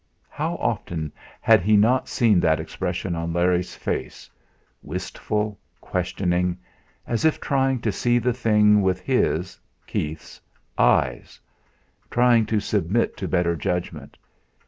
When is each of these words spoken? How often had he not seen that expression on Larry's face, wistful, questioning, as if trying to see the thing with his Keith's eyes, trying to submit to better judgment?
How 0.31 0.55
often 0.55 1.11
had 1.41 1.61
he 1.61 1.77
not 1.77 2.09
seen 2.09 2.39
that 2.39 2.59
expression 2.59 3.13
on 3.13 3.33
Larry's 3.33 3.75
face, 3.75 4.31
wistful, 4.81 5.59
questioning, 5.79 6.57
as 7.05 7.23
if 7.23 7.39
trying 7.39 7.81
to 7.81 7.91
see 7.91 8.17
the 8.17 8.33
thing 8.33 8.81
with 8.81 8.99
his 9.01 9.59
Keith's 9.85 10.41
eyes, 10.75 11.39
trying 12.09 12.47
to 12.47 12.59
submit 12.59 13.15
to 13.17 13.27
better 13.27 13.55
judgment? 13.55 14.17